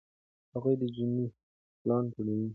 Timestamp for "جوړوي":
2.13-2.47